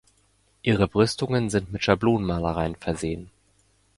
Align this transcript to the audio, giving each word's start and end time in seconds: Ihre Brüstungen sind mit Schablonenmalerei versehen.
Ihre 0.63 0.87
Brüstungen 0.87 1.51
sind 1.51 1.71
mit 1.71 1.83
Schablonenmalerei 1.83 2.73
versehen. 2.79 3.29